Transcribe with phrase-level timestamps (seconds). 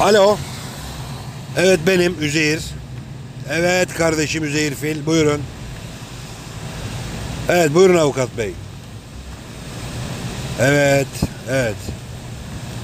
[0.00, 0.38] Alo.
[1.56, 2.62] Evet benim Üzeyir.
[3.50, 5.06] Evet kardeşim Üzeyir Fil.
[5.06, 5.42] Buyurun.
[7.48, 8.52] Evet buyurun avukat bey.
[10.60, 11.06] Evet.
[11.50, 11.74] Evet.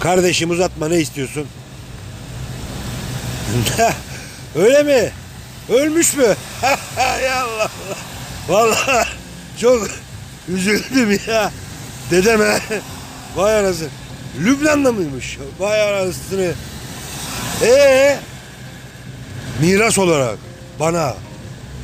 [0.00, 1.46] Kardeşim uzatma ne istiyorsun?
[4.54, 5.10] Öyle mi?
[5.68, 6.34] Ölmüş mü?
[6.96, 7.96] Hay Allah Allah.
[8.48, 9.08] Vallahi
[9.60, 9.88] çok
[10.48, 11.50] üzüldüm ya.
[12.10, 12.58] Dedeme.
[13.36, 13.88] Vay anasını.
[14.40, 15.38] Lübnan'da mıymış?
[15.58, 16.52] Vay anasını.
[17.62, 18.18] Ee,
[19.60, 20.38] miras olarak
[20.80, 21.14] bana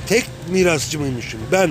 [0.07, 1.71] tek mirasçı mıymışım ben?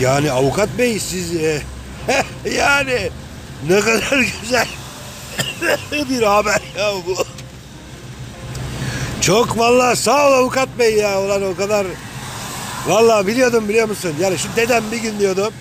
[0.00, 1.62] Yani avukat bey siz e,
[2.56, 3.10] yani
[3.68, 4.68] ne kadar güzel
[6.10, 7.16] bir haber ya bu.
[9.20, 11.86] Çok vallahi sağ ol avukat bey ya ulan o kadar
[12.86, 14.14] vallahi biliyordum biliyor musun?
[14.20, 15.52] Yani şu dedem bir gün diyordum.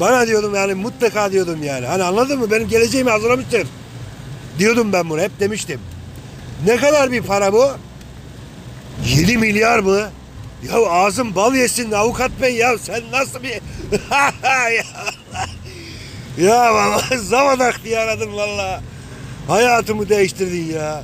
[0.00, 1.86] Bana diyordum yani mutlaka diyordum yani.
[1.86, 2.50] Hani anladın mı?
[2.50, 3.66] Benim geleceğimi hazırlamıştır.
[4.58, 5.80] Diyordum ben bunu hep demiştim.
[6.66, 7.70] Ne kadar bir para bu?
[9.06, 10.10] 7 milyar mı?
[10.68, 13.60] Ya ağzım bal yesin avukat bey ya sen nasıl bir...
[16.44, 18.80] ya, vallahi zaman aktı yaradın valla.
[19.48, 21.02] Hayatımı değiştirdin ya.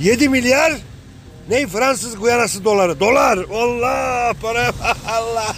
[0.00, 0.72] 7 milyar
[1.48, 3.00] ne Fransız Guyanası doları.
[3.00, 3.38] Dolar.
[3.54, 4.72] Allah para
[5.08, 5.56] Allah.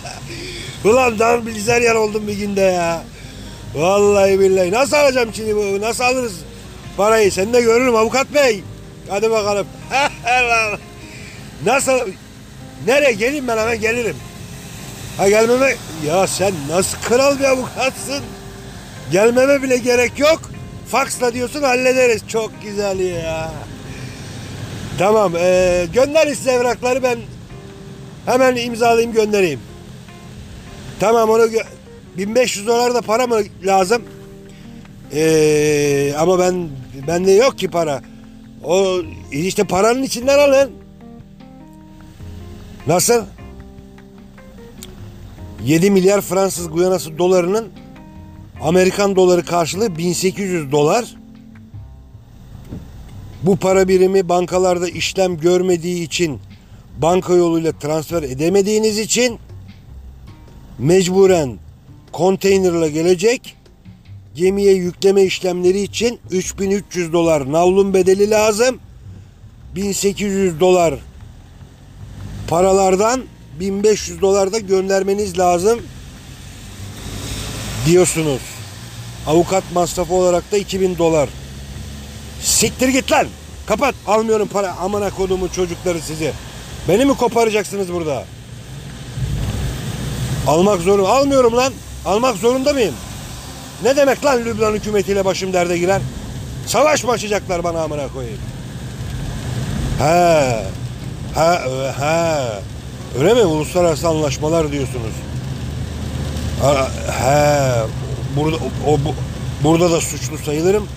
[0.84, 3.02] Ulan dan bilgisayar oldum bir günde ya.
[3.74, 4.72] Vallahi billahi.
[4.72, 5.80] Nasıl alacağım şimdi bu?
[5.80, 6.34] Nasıl alırız
[6.98, 7.32] parayı?
[7.32, 8.62] Seni de görürüm avukat bey.
[9.08, 9.66] Hadi bakalım.
[11.66, 11.98] Nasıl?
[12.86, 14.16] Nereye geleyim ben hemen gelirim.
[15.16, 15.74] Ha gelmeme...
[16.06, 18.24] Ya sen nasıl kral bir avukatsın?
[19.12, 20.40] Gelmeme bile gerek yok.
[20.90, 22.22] Faksla diyorsun hallederiz.
[22.28, 23.52] Çok güzel ya.
[24.98, 25.32] Tamam.
[25.36, 27.18] Ee, gönder size evrakları ben
[28.26, 29.60] hemen imzalayayım göndereyim.
[31.00, 31.66] Tamam onu gö-
[32.16, 34.02] 1500 dolar da para mı lazım?
[35.12, 36.68] Ee, ama ben
[37.06, 38.02] bende yok ki para.
[38.64, 38.98] O
[39.32, 40.70] işte paranın içinden alın.
[42.86, 43.24] Nasıl?
[45.64, 47.68] 7 milyar Fransız Guyanası dolarının
[48.62, 51.04] Amerikan doları karşılığı 1800 dolar.
[53.42, 56.40] Bu para birimi bankalarda işlem görmediği için
[57.02, 59.38] banka yoluyla transfer edemediğiniz için
[60.78, 61.58] mecburen
[62.12, 63.57] konteynerla gelecek.
[64.34, 68.78] Gemiye yükleme işlemleri için 3300 dolar navlun bedeli lazım.
[69.76, 70.94] 1800 dolar
[72.48, 73.24] paralardan
[73.60, 75.80] 1500 dolar da göndermeniz lazım
[77.86, 78.40] diyorsunuz.
[79.26, 81.28] Avukat masrafı olarak da 2000 dolar.
[82.42, 83.26] Siktir git lan.
[83.66, 83.94] Kapat.
[84.06, 84.76] Almıyorum para.
[84.76, 86.32] Amına kodumu çocukları sizi.
[86.88, 88.24] Beni mi koparacaksınız burada?
[90.46, 91.08] Almak zorunda.
[91.08, 91.72] Almıyorum lan.
[92.06, 92.94] Almak zorunda mıyım?
[93.82, 96.00] Ne demek lan Lübnan hükümetiyle başım derde girer?
[96.66, 98.38] Savaş mı açacaklar bana amına koyayım?
[99.98, 100.56] He.
[101.34, 101.62] Ha,
[101.98, 102.38] he.
[103.20, 103.40] Öyle mi?
[103.42, 105.12] Uluslararası anlaşmalar diyorsunuz.
[106.62, 106.88] Ha,
[107.24, 107.72] he.
[108.36, 109.14] Burada o, o- bu,
[109.64, 110.88] burada da suçlu sayılırım.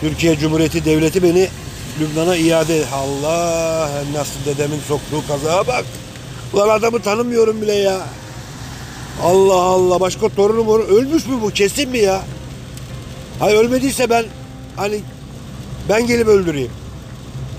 [0.00, 1.48] Türkiye Cumhuriyeti Devleti beni
[2.00, 2.84] Lübnan'a iade.
[2.94, 5.84] Allah nasıl dedemin soktuğu kazaya bak.
[6.52, 7.96] Ulan adamı tanımıyorum bile ya.
[9.22, 10.80] Allah Allah başka torunum var.
[10.80, 12.20] Ölmüş mü bu kesin mi ya?
[13.40, 14.24] Hay ölmediyse ben
[14.76, 15.00] hani
[15.88, 16.70] ben gelip öldüreyim.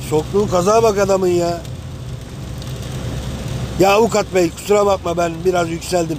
[0.09, 1.61] Soktuğu kaza bak adamın ya.
[3.79, 6.17] Ya avukat bey kusura bakma ben biraz yükseldim.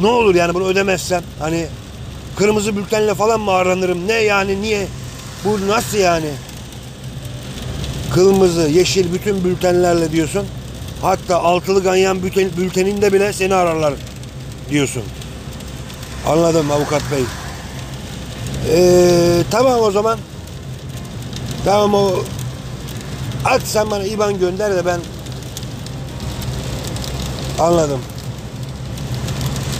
[0.00, 1.66] Ne olur yani bunu ödemezsem hani
[2.36, 4.08] kırmızı bültenle falan mı aranırım?
[4.08, 4.86] Ne yani niye?
[5.44, 6.30] Bu nasıl yani?
[8.14, 10.46] Kırmızı, yeşil bütün bültenlerle diyorsun.
[11.02, 13.94] Hatta altılı ganyan bülten, bülteninde bile seni ararlar
[14.70, 15.02] diyorsun.
[16.26, 17.24] Anladım avukat bey.
[18.70, 20.18] Ee, tamam o zaman.
[21.64, 22.10] Tamam o
[23.44, 25.00] at sen bana IBAN gönder de ben
[27.58, 28.00] anladım.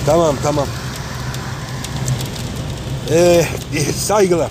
[0.06, 0.66] Tamam tamam.
[3.10, 3.44] Ee,
[3.96, 4.50] saygılar.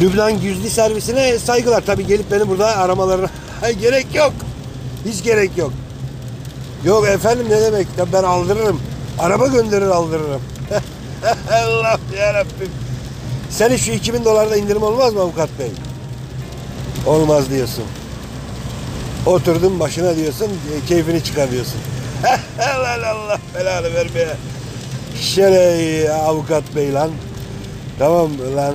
[0.00, 1.86] Lübnan Güzli servisine saygılar.
[1.86, 3.30] Tabi gelip beni burada aramalarına
[3.80, 4.32] gerek yok.
[5.04, 5.72] Hiç gerek yok.
[6.84, 7.86] Yok efendim ne demek?
[7.98, 8.80] Ya ben aldırırım.
[9.18, 10.40] Araba gönderir aldırırım.
[11.52, 12.70] Allah yarabbim.
[13.50, 15.70] Senin şu 2000 dolarda indirim olmaz mı avukat bey?
[17.06, 17.84] Olmaz diyorsun.
[19.26, 21.80] Oturdun başına diyorsun, e, keyfini çıkar diyorsun.
[22.58, 24.36] Lan Allah belanı vermeye.
[25.20, 27.10] Şerey avukat bey lan.
[27.98, 28.74] Tamam lan.